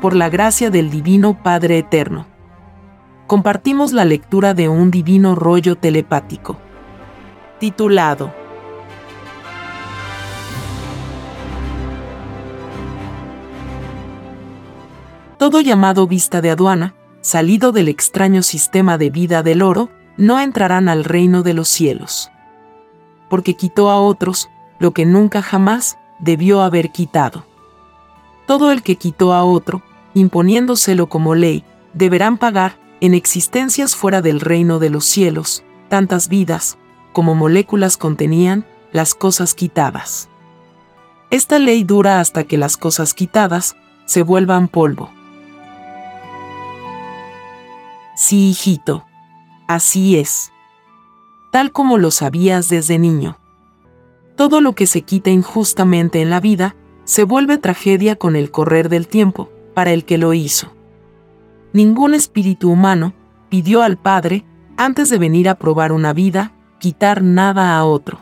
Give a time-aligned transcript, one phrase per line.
[0.00, 2.26] por la gracia del Divino Padre Eterno.
[3.26, 6.58] Compartimos la lectura de un divino rollo telepático,
[7.58, 8.32] titulado
[15.40, 19.88] Todo llamado vista de aduana, salido del extraño sistema de vida del oro,
[20.18, 22.30] no entrarán al reino de los cielos.
[23.30, 27.46] Porque quitó a otros lo que nunca jamás debió haber quitado.
[28.46, 29.82] Todo el que quitó a otro,
[30.14, 31.64] imponiéndoselo como ley,
[31.94, 36.78] deberán pagar, en existencias fuera del reino de los cielos, tantas vidas,
[37.12, 40.28] como moléculas contenían las cosas quitadas.
[41.30, 45.10] Esta ley dura hasta que las cosas quitadas se vuelvan polvo.
[48.16, 49.06] Sí, hijito.
[49.66, 50.52] Así es.
[51.52, 53.38] Tal como lo sabías desde niño.
[54.36, 56.74] Todo lo que se quita injustamente en la vida
[57.04, 59.48] se vuelve tragedia con el correr del tiempo,
[59.80, 60.70] para el que lo hizo.
[61.72, 63.14] Ningún espíritu humano
[63.48, 64.44] pidió al Padre,
[64.76, 68.20] antes de venir a probar una vida, quitar nada a otro.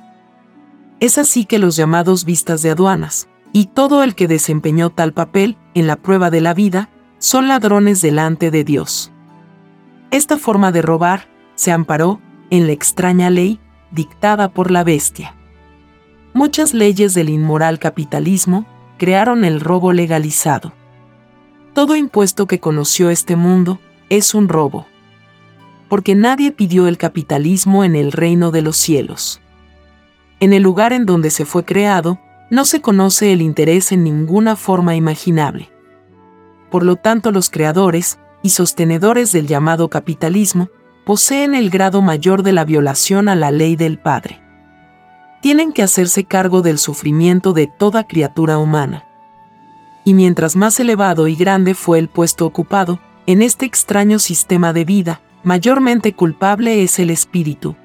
[1.00, 5.56] Es así que los llamados vistas de aduanas, y todo el que desempeñó tal papel
[5.74, 9.10] en la prueba de la vida, son ladrones delante de Dios.
[10.12, 12.20] Esta forma de robar se amparó
[12.50, 13.58] en la extraña ley
[13.90, 15.34] dictada por la bestia.
[16.34, 18.64] Muchas leyes del inmoral capitalismo
[18.96, 20.77] crearon el robo legalizado.
[21.78, 24.88] Todo impuesto que conoció este mundo es un robo.
[25.88, 29.40] Porque nadie pidió el capitalismo en el reino de los cielos.
[30.40, 32.18] En el lugar en donde se fue creado,
[32.50, 35.70] no se conoce el interés en ninguna forma imaginable.
[36.68, 40.70] Por lo tanto, los creadores y sostenedores del llamado capitalismo
[41.06, 44.42] poseen el grado mayor de la violación a la ley del Padre.
[45.42, 49.07] Tienen que hacerse cargo del sufrimiento de toda criatura humana
[50.08, 54.86] y mientras más elevado y grande fue el puesto ocupado, en este extraño sistema de
[54.86, 57.76] vida, mayormente culpable es el espíritu.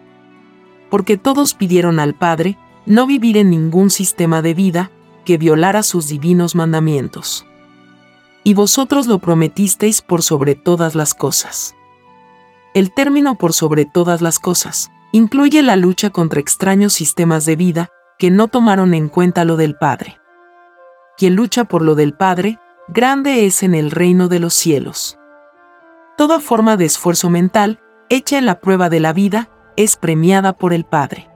[0.90, 4.90] Porque todos pidieron al Padre no vivir en ningún sistema de vida
[5.26, 7.46] que violara sus divinos mandamientos.
[8.46, 11.76] Y vosotros lo prometisteis por sobre todas las cosas.
[12.74, 17.90] El término por sobre todas las cosas incluye la lucha contra extraños sistemas de vida
[18.18, 20.23] que no tomaron en cuenta lo del Padre
[21.18, 25.18] quien lucha por lo del Padre, grande es en el reino de los cielos.
[26.18, 27.80] Toda forma de esfuerzo mental,
[28.10, 31.30] hecha en la prueba de la vida, es premiada por el Padre.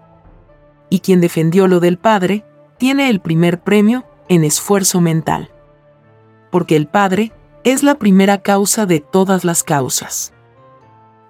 [0.90, 2.46] Y quien defendió lo del Padre,
[2.78, 5.52] tiene el primer premio en esfuerzo mental.
[6.52, 7.32] Porque el Padre
[7.64, 10.34] es la primera causa de todas las causas.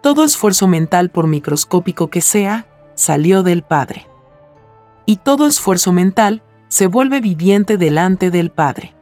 [0.02, 4.08] Todo esfuerzo mental, por microscópico que sea, salió del Padre.
[5.06, 8.94] Y todo esfuerzo mental se vuelve viviente delante del Padre.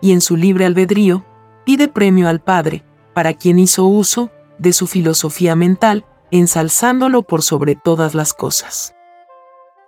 [0.00, 1.24] Y en su libre albedrío,
[1.64, 7.76] pide premio al Padre, para quien hizo uso de su filosofía mental, ensalzándolo por sobre
[7.76, 8.94] todas las cosas.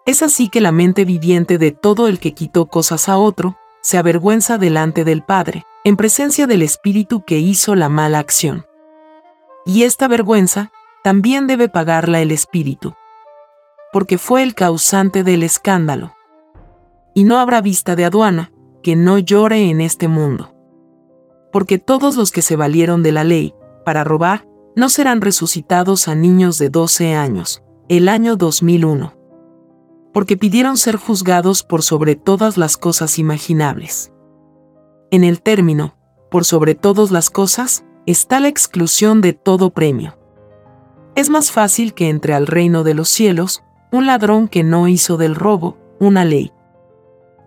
[0.06, 3.98] Es así que la mente viviente de todo el que quitó cosas a otro, se
[3.98, 8.66] avergüenza delante del Padre, en presencia del Espíritu que hizo la mala acción.
[9.66, 10.72] Y esta vergüenza
[11.04, 12.94] también debe pagarla el Espíritu,
[13.93, 16.15] porque fue el causante del escándalo
[17.19, 20.55] y no habrá vista de aduana que no llore en este mundo.
[21.51, 24.47] Porque todos los que se valieron de la ley para robar
[24.77, 29.15] no serán resucitados a niños de 12 años, el año 2001.
[30.15, 34.12] Porque pidieron ser juzgados por sobre todas las cosas imaginables.
[35.11, 35.97] En el término,
[36.31, 40.17] por sobre todas las cosas, está la exclusión de todo premio.
[41.17, 45.17] Es más fácil que entre al reino de los cielos un ladrón que no hizo
[45.17, 46.53] del robo una ley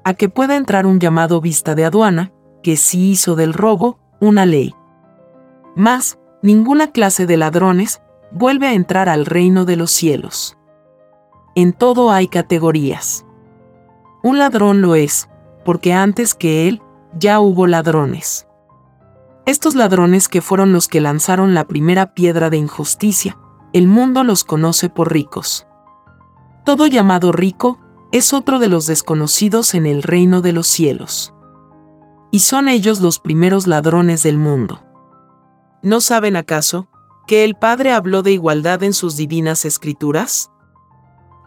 [0.03, 2.31] a que pueda entrar un llamado vista de aduana,
[2.63, 4.75] que sí hizo del robo una ley.
[5.75, 8.01] Más, ninguna clase de ladrones
[8.31, 10.57] vuelve a entrar al reino de los cielos.
[11.55, 13.25] En todo hay categorías.
[14.23, 15.29] Un ladrón lo es,
[15.65, 16.81] porque antes que él
[17.17, 18.47] ya hubo ladrones.
[19.45, 23.37] Estos ladrones que fueron los que lanzaron la primera piedra de injusticia,
[23.73, 25.67] el mundo los conoce por ricos.
[26.63, 27.79] Todo llamado rico
[28.11, 31.33] es otro de los desconocidos en el reino de los cielos.
[32.29, 34.83] Y son ellos los primeros ladrones del mundo.
[35.81, 36.89] ¿No saben acaso
[37.25, 40.51] que el Padre habló de igualdad en sus divinas escrituras?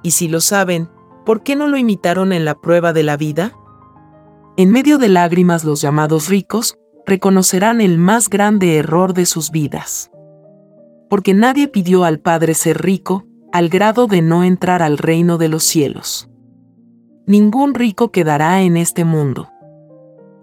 [0.02, 0.88] Y si lo saben,
[1.26, 3.52] ¿por qué no lo imitaron en la prueba de la vida?
[4.56, 10.10] En medio de lágrimas los llamados ricos reconocerán el más grande error de sus vidas.
[11.10, 15.48] Porque nadie pidió al Padre ser rico, al grado de no entrar al reino de
[15.48, 16.30] los cielos
[17.26, 19.48] ningún rico quedará en este mundo.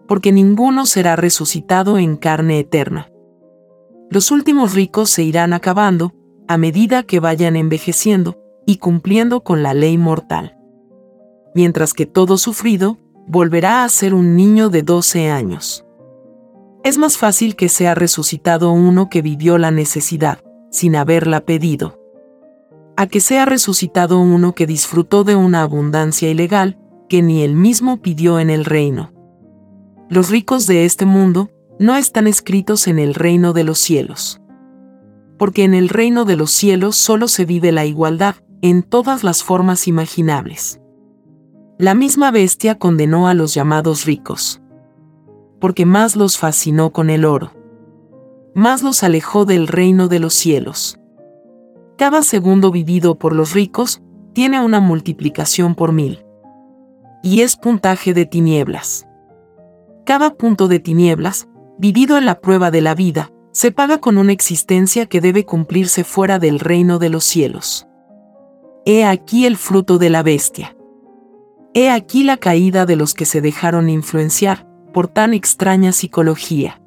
[0.08, 3.10] porque ninguno será resucitado en carne eterna.
[4.10, 6.12] Los últimos ricos se irán acabando,
[6.50, 10.58] a medida que vayan envejeciendo, y cumpliendo con la ley mortal.
[11.56, 15.86] Mientras que todo sufrido, volverá a ser un niño de 12 años.
[16.84, 20.40] Es más fácil que sea resucitado uno que vivió la necesidad,
[20.72, 22.01] sin haberla pedido,
[22.98, 26.78] a que sea resucitado uno que disfrutó de una abundancia ilegal
[27.10, 29.12] que ni él mismo pidió en el reino.
[30.10, 31.50] Los ricos de este mundo
[31.80, 34.42] no están escritos en el reino de los cielos.
[35.38, 39.44] Porque en el reino de los cielos solo se vive la igualdad, en todas las
[39.44, 40.80] formas imaginables.
[41.80, 44.62] La misma bestia condenó a los llamados ricos.
[45.60, 47.54] Porque más los fascinó con el oro.
[48.54, 51.00] Más los alejó del reino de los cielos.
[52.02, 54.02] Cada segundo vivido por los ricos
[54.34, 56.26] tiene una multiplicación por mil.
[57.22, 59.06] Y es puntaje de tinieblas.
[60.04, 64.32] Cada punto de tinieblas, vivido en la prueba de la vida, se paga con una
[64.32, 67.88] existencia que debe cumplirse fuera del reino de los cielos.
[68.84, 70.76] He aquí el fruto de la bestia.
[71.76, 76.82] He aquí la caída de los que se dejaron influenciar por tan extraña psicología.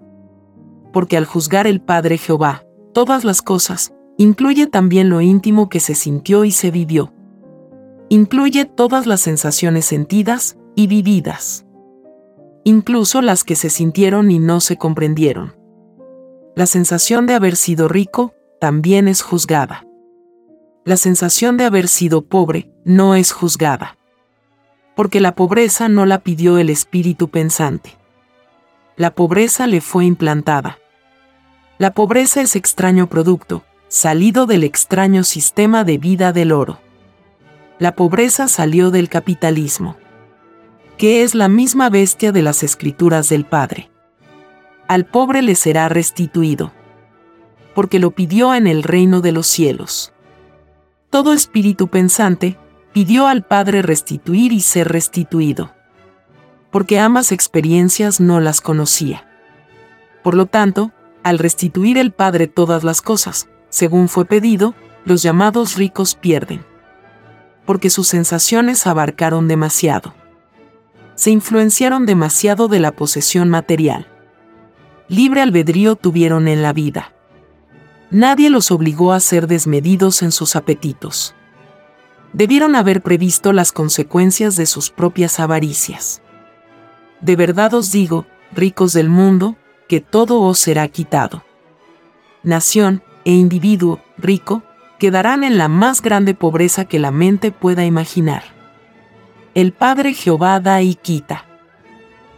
[0.93, 5.95] Porque al juzgar el Padre Jehová, todas las cosas, incluye también lo íntimo que se
[5.95, 7.13] sintió y se vivió.
[8.09, 11.65] Incluye todas las sensaciones sentidas y vividas.
[12.65, 15.55] Incluso las que se sintieron y no se comprendieron.
[16.57, 19.87] La sensación de haber sido rico también es juzgada.
[20.85, 23.97] La sensación de haber sido pobre no es juzgada
[24.95, 27.97] porque la pobreza no la pidió el espíritu pensante.
[28.97, 30.79] La pobreza le fue implantada.
[31.79, 36.81] La pobreza es extraño producto, salido del extraño sistema de vida del oro.
[37.79, 39.97] La pobreza salió del capitalismo,
[40.99, 43.93] que es la misma bestia de las escrituras del Padre.
[44.89, 46.73] Al pobre le será restituido,
[47.73, 50.13] porque lo pidió en el reino de los cielos.
[51.09, 52.59] Todo espíritu pensante
[52.93, 55.73] pidió al Padre restituir y ser restituido.
[56.73, 59.25] Porque ambas experiencias no las conocía.
[60.25, 60.91] Por lo tanto,
[61.23, 66.65] al restituir el Padre todas las cosas, según fue pedido, los llamados ricos pierden.
[67.67, 70.15] Porque sus sensaciones abarcaron demasiado.
[71.17, 74.07] Se influenciaron demasiado de la posesión material.
[75.09, 77.15] Libre albedrío tuvieron en la vida.
[78.13, 81.35] Nadie los obligó a ser desmedidos en sus apetitos
[82.35, 86.21] debieron haber previsto las consecuencias de sus propias avaricias.
[87.21, 89.57] De verdad os digo, ricos del mundo,
[89.89, 91.45] que todo os será quitado.
[92.43, 94.63] Nación e individuo rico
[94.99, 98.43] quedarán en la más grande pobreza que la mente pueda imaginar.
[99.55, 101.45] El Padre Jehová da y quita.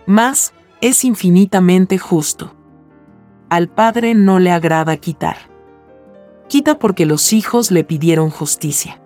[0.07, 2.55] Mas es infinitamente justo.
[3.49, 5.37] Al Padre no le agrada quitar.
[6.49, 9.01] Quita porque los hijos le pidieron justicia.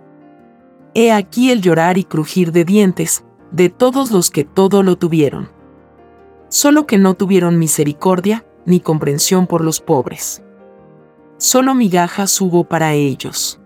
[0.94, 5.50] He aquí el llorar y crujir de dientes, de todos los que todo lo tuvieron.
[6.48, 10.42] Solo que no tuvieron misericordia, ni comprensión por los pobres.
[11.40, 13.58] Solo migajas hubo para ellos.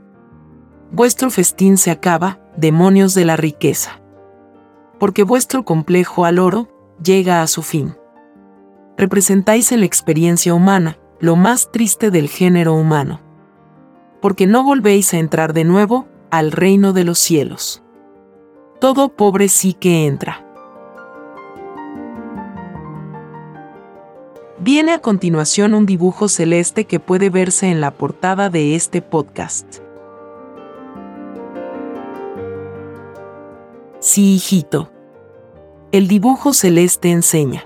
[0.92, 4.00] Vuestro festín se acaba, demonios de la riqueza.
[5.00, 6.68] Porque vuestro complejo al oro
[7.02, 7.96] llega a su fin.
[8.96, 13.20] Representáis en la experiencia humana, lo más triste del género humano.
[14.22, 17.82] Porque no volvéis a entrar de nuevo, al reino de los cielos.
[18.80, 20.43] Todo pobre sí que entra.
[24.64, 29.80] Viene a continuación un dibujo celeste que puede verse en la portada de este podcast.
[33.98, 34.90] Sí, hijito.
[35.92, 37.64] El dibujo celeste enseña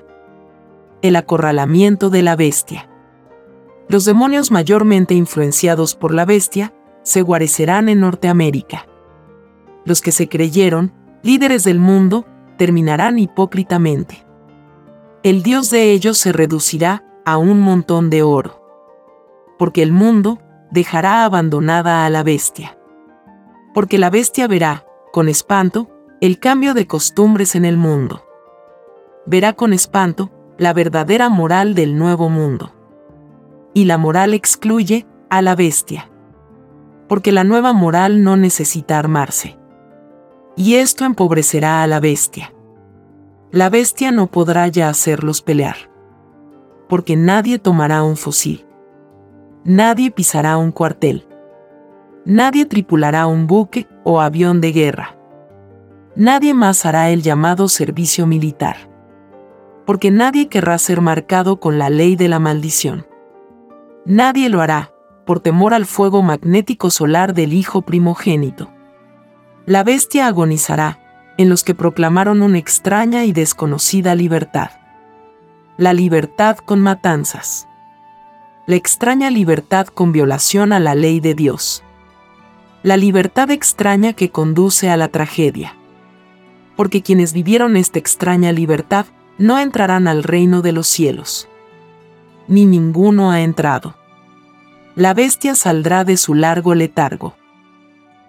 [1.00, 2.90] el acorralamiento de la bestia.
[3.88, 6.75] Los demonios mayormente influenciados por la bestia
[7.05, 8.88] se guarecerán en Norteamérica.
[9.85, 12.26] Los que se creyeron, líderes del mundo,
[12.57, 14.27] terminarán hipócritamente.
[15.22, 18.62] El Dios de ellos se reducirá a un montón de oro.
[19.58, 20.38] Porque el mundo
[20.70, 22.78] dejará abandonada a la bestia.
[23.75, 25.88] Porque la bestia verá, con espanto,
[26.20, 28.25] el cambio de costumbres en el mundo.
[29.26, 32.72] Verá con espanto la verdadera moral del nuevo mundo.
[33.75, 36.10] Y la moral excluye a la bestia
[37.08, 39.58] porque la nueva moral no necesita armarse.
[40.56, 42.52] Y esto empobrecerá a la bestia.
[43.50, 45.76] La bestia no podrá ya hacerlos pelear.
[46.88, 48.67] Porque nadie tomará un fusil.
[49.64, 51.26] Nadie pisará un cuartel.
[52.25, 55.17] Nadie tripulará un buque o avión de guerra.
[56.17, 58.76] Nadie más hará el llamado servicio militar.
[59.88, 63.07] porque nadie querrá ser marcado con la ley de la maldición.
[64.05, 64.93] Nadie lo hará,
[65.25, 68.71] por temor al fuego magnético solar del Hijo primogénito.
[69.64, 71.00] La bestia agonizará,
[71.38, 74.73] en los que proclamaron una extraña y desconocida libertad.
[75.78, 77.66] La libertad con matanzas.
[78.66, 81.83] La extraña libertad con violación a la ley de Dios.
[82.83, 85.75] La libertad extraña que conduce a la tragedia.
[86.76, 89.07] Porque quienes vivieron esta extraña libertad
[89.38, 91.49] no entrarán al reino de los cielos.
[92.47, 93.95] Ni ninguno ha entrado
[94.99, 97.37] la bestia saldrá de su largo letargo.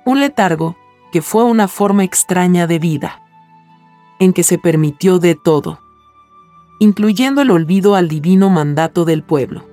[0.05, 0.77] Un letargo
[1.11, 3.21] que fue una forma extraña de vida,
[4.19, 5.79] en que se permitió de todo,
[6.79, 9.65] incluyendo el olvido al divino mandato del pueblo.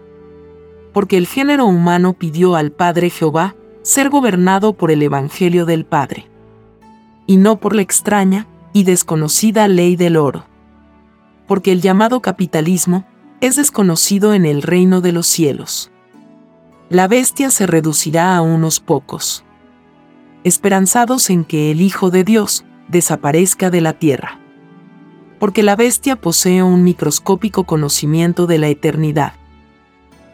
[0.93, 6.29] Porque el género humano pidió al Padre Jehová ser gobernado por el Evangelio del Padre,
[7.27, 10.45] y no por la extraña y desconocida ley del oro.
[11.47, 13.05] Porque el llamado capitalismo
[13.41, 15.91] es desconocido en el reino de los cielos
[16.89, 19.45] la bestia se reducirá a unos pocos,
[20.47, 24.39] esperanzados en que el Hijo de Dios desaparezca de la tierra.
[25.41, 29.33] Porque la bestia posee un microscópico conocimiento de la eternidad.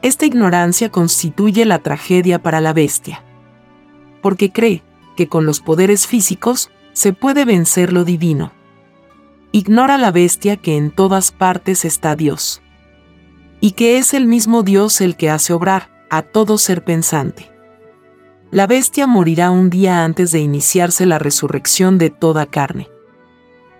[0.02, 3.22] Esta ignorancia constituye la tragedia para la bestia.
[4.20, 4.82] Porque cree
[5.16, 8.52] que con los poderes físicos se puede vencer lo divino.
[9.50, 12.60] Ignora la bestia que en todas partes está Dios.
[13.62, 17.51] Y que es el mismo Dios el que hace obrar, a todo ser pensante.
[18.52, 22.90] La bestia morirá un día antes de iniciarse la resurrección de toda carne.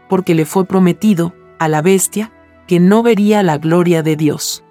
[0.09, 2.33] Porque le fue prometido, a la bestia,
[2.67, 4.65] que no vería la gloria de Dios.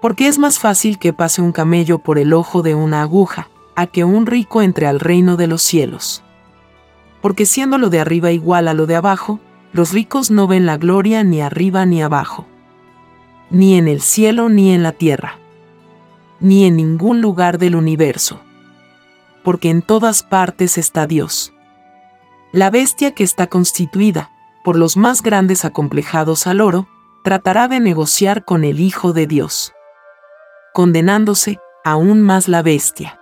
[0.00, 3.88] Porque es más fácil que pase un camello por el ojo de una aguja, a
[3.88, 6.22] que un rico entre al reino de los cielos.
[7.20, 9.40] Porque siendo lo de arriba igual a lo de abajo,
[9.72, 12.46] los ricos no ven la gloria ni arriba ni abajo,
[13.50, 15.40] ni en el cielo ni en la tierra
[16.40, 18.40] ni en ningún lugar del universo.
[19.42, 21.52] Porque en todas partes está Dios.
[22.52, 24.30] La bestia que está constituida,
[24.64, 26.88] por los más grandes acomplejados al oro,
[27.24, 29.72] tratará de negociar con el Hijo de Dios,
[30.74, 33.18] condenándose aún más la bestia.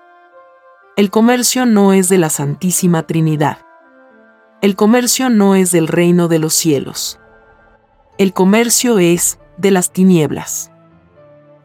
[0.96, 3.58] El comercio no es de la Santísima Trinidad.
[4.62, 7.20] El comercio no es del reino de los cielos.
[8.18, 10.72] El comercio es de las tinieblas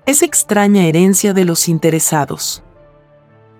[0.06, 2.62] es extraña herencia de los interesados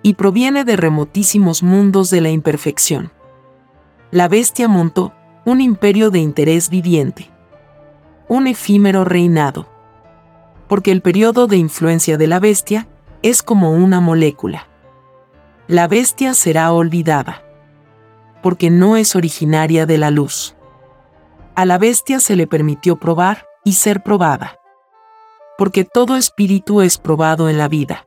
[0.04, 3.10] y proviene de remotísimos mundos de la imperfección.
[4.12, 5.12] La bestia montó
[5.44, 7.32] un imperio de interés viviente,
[8.28, 9.66] un efímero reinado,
[10.68, 12.86] porque el periodo de influencia de la bestia
[13.22, 14.68] es como una molécula.
[15.66, 17.42] La bestia será olvidada,
[18.44, 20.54] porque no es originaria de la luz.
[21.56, 24.60] A la bestia se le permitió probar y ser probada
[25.56, 28.06] porque todo espíritu es probado en la vida.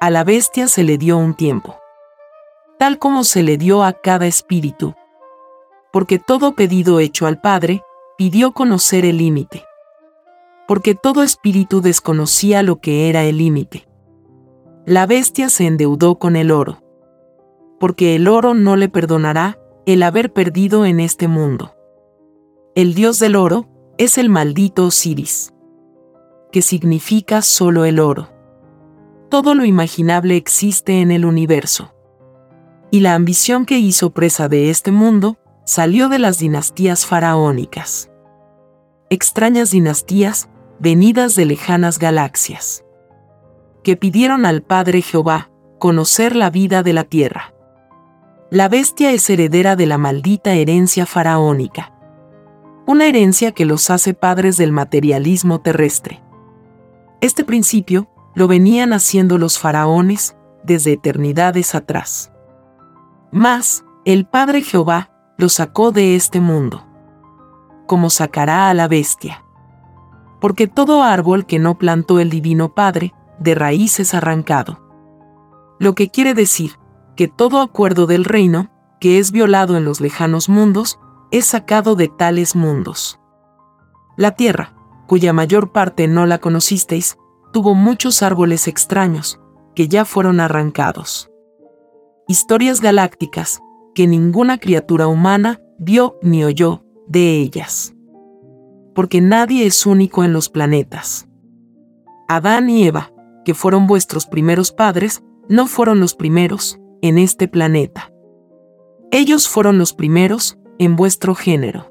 [0.00, 1.76] A la bestia se le dio un tiempo,
[2.78, 4.94] tal como se le dio a cada espíritu,
[5.92, 7.82] porque todo pedido hecho al Padre
[8.16, 9.64] pidió conocer el límite,
[10.66, 13.86] porque todo espíritu desconocía lo que era el límite.
[14.86, 16.82] La bestia se endeudó con el oro,
[17.78, 21.74] porque el oro no le perdonará el haber perdido en este mundo.
[22.74, 25.52] El dios del oro es el maldito Osiris
[26.50, 28.39] que significa solo el oro.
[29.30, 31.94] Todo lo imaginable existe en el universo.
[32.90, 38.10] Y la ambición que hizo presa de este mundo salió de las dinastías faraónicas.
[39.08, 40.48] Extrañas dinastías,
[40.80, 42.84] venidas de lejanas galaxias,
[43.84, 47.54] que pidieron al Padre Jehová conocer la vida de la tierra.
[48.50, 51.92] La bestia es heredera de la maldita herencia faraónica,
[52.84, 56.20] una herencia que los hace padres del materialismo terrestre.
[57.20, 62.32] Este principio lo venían haciendo los faraones desde eternidades atrás.
[63.32, 66.86] Mas, el Padre Jehová lo sacó de este mundo,
[67.86, 69.44] como sacará a la bestia.
[70.40, 74.80] Porque todo árbol que no plantó el Divino Padre, de raíz es arrancado.
[75.78, 76.78] Lo que quiere decir
[77.16, 78.70] que todo acuerdo del reino,
[79.00, 80.98] que es violado en los lejanos mundos,
[81.30, 83.18] es sacado de tales mundos.
[84.16, 84.74] La tierra,
[85.06, 87.18] cuya mayor parte no la conocisteis,
[87.52, 89.40] tuvo muchos árboles extraños,
[89.74, 91.30] que ya fueron arrancados.
[92.28, 93.60] Historias galácticas,
[93.94, 97.94] que ninguna criatura humana vio ni oyó de ellas.
[98.94, 101.28] Porque nadie es único en los planetas.
[102.28, 103.12] Adán y Eva,
[103.44, 108.12] que fueron vuestros primeros padres, no fueron los primeros en este planeta.
[109.10, 111.90] Ellos fueron los primeros en vuestro género.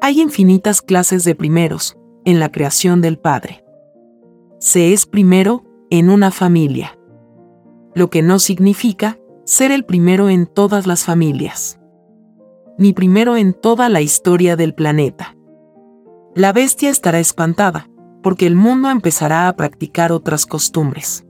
[0.00, 3.61] Hay infinitas clases de primeros en la creación del Padre.
[4.64, 6.96] Se es primero en una familia,
[7.96, 11.80] lo que no significa ser el primero en todas las familias,
[12.78, 15.36] ni primero en toda la historia del planeta.
[16.36, 17.88] La bestia estará espantada,
[18.22, 21.26] porque el mundo empezará a practicar otras costumbres.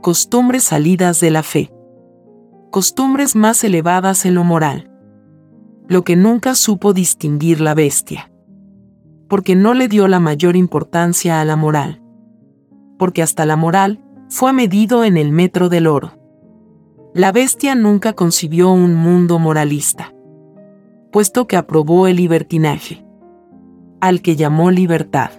[0.00, 1.70] Costumbres salidas de la fe.
[2.70, 4.90] Costumbres más elevadas en lo moral.
[5.88, 8.32] Lo que nunca supo distinguir la bestia.
[9.28, 12.00] Porque no le dio la mayor importancia a la moral.
[13.00, 16.12] Porque hasta la moral fue medido en el metro del oro.
[17.12, 20.14] La bestia nunca concibió un mundo moralista,
[21.10, 23.04] puesto que aprobó el libertinaje,
[24.00, 25.32] al que llamó libertad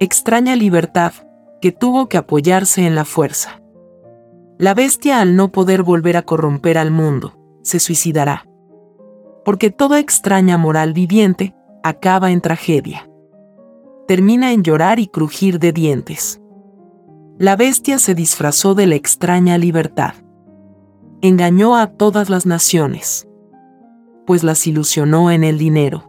[0.00, 1.12] extraña libertad,
[1.60, 3.60] que tuvo que apoyarse en la fuerza.
[4.58, 8.46] La bestia al no poder volver a corromper al mundo, se suicidará.
[9.44, 13.10] Porque toda extraña moral viviente acaba en tragedia.
[14.08, 16.39] Termina en llorar y crujir de dientes.
[17.40, 20.12] La bestia se disfrazó de la extraña libertad.
[21.22, 23.26] Engañó a todas las naciones.
[24.26, 26.04] Pues las ilusionó en el dinero.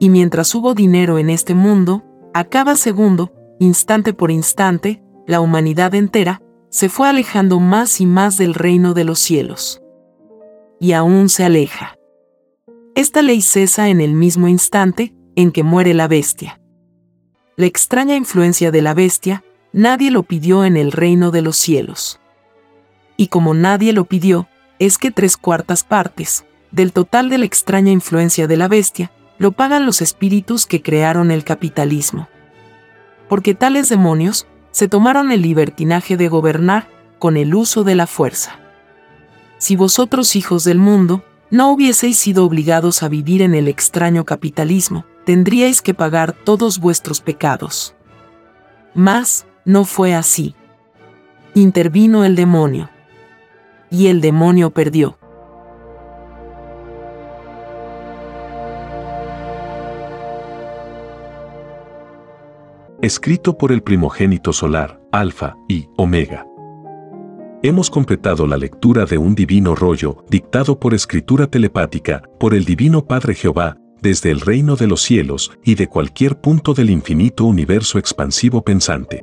[0.00, 2.02] Y mientras hubo dinero en este mundo,
[2.34, 8.36] a cada segundo, instante por instante, la humanidad entera se fue alejando más y más
[8.36, 9.84] del reino de los cielos.
[10.80, 11.96] Y aún se aleja.
[12.96, 16.60] Esta ley cesa en el mismo instante en que muere la bestia.
[17.56, 22.20] La extraña influencia de la bestia, nadie lo pidió en el reino de los cielos.
[23.16, 27.90] Y como nadie lo pidió, es que tres cuartas partes, del total de la extraña
[27.90, 32.28] influencia de la bestia, lo pagan los espíritus que crearon el capitalismo.
[33.28, 36.88] Porque tales demonios se tomaron el libertinaje de gobernar
[37.18, 38.60] con el uso de la fuerza.
[39.58, 45.04] Si vosotros, hijos del mundo, no hubieseis sido obligados a vivir en el extraño capitalismo,
[45.24, 47.94] tendríais que pagar todos vuestros pecados.
[48.94, 50.54] Mas, no fue así.
[51.54, 52.90] Intervino el demonio.
[53.90, 55.18] Y el demonio perdió.
[63.04, 66.46] escrito por el primogénito solar, Alfa y Omega.
[67.62, 73.04] Hemos completado la lectura de un divino rollo, dictado por escritura telepática, por el Divino
[73.04, 77.98] Padre Jehová, desde el reino de los cielos y de cualquier punto del infinito universo
[77.98, 79.22] expansivo pensante.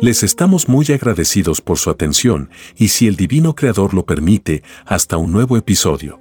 [0.00, 5.18] Les estamos muy agradecidos por su atención y si el Divino Creador lo permite, hasta
[5.18, 6.18] un nuevo episodio.